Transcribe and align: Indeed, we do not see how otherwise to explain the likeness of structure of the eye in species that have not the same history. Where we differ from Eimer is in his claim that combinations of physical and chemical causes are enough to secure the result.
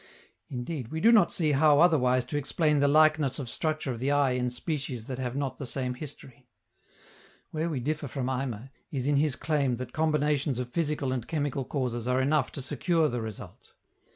Indeed, 0.49 0.87
we 0.87 0.99
do 0.99 1.11
not 1.11 1.31
see 1.31 1.51
how 1.51 1.79
otherwise 1.79 2.25
to 2.25 2.35
explain 2.35 2.79
the 2.79 2.87
likeness 2.87 3.37
of 3.37 3.47
structure 3.47 3.91
of 3.91 3.99
the 3.99 4.09
eye 4.09 4.31
in 4.31 4.49
species 4.49 5.05
that 5.05 5.19
have 5.19 5.35
not 5.35 5.59
the 5.59 5.65
same 5.67 5.93
history. 5.93 6.47
Where 7.51 7.69
we 7.69 7.79
differ 7.81 8.07
from 8.07 8.25
Eimer 8.25 8.71
is 8.91 9.05
in 9.05 9.17
his 9.17 9.35
claim 9.35 9.75
that 9.75 9.93
combinations 9.93 10.57
of 10.57 10.71
physical 10.73 11.11
and 11.11 11.27
chemical 11.27 11.65
causes 11.65 12.07
are 12.07 12.19
enough 12.19 12.51
to 12.53 12.63
secure 12.63 13.09
the 13.09 13.21
result. 13.21 13.73